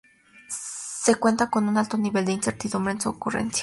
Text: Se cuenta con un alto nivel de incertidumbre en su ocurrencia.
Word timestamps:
Se 0.49 1.13
cuenta 1.19 1.51
con 1.51 1.67
un 1.69 1.77
alto 1.77 1.95
nivel 1.95 2.25
de 2.25 2.31
incertidumbre 2.31 2.93
en 2.93 3.01
su 3.01 3.09
ocurrencia. 3.09 3.59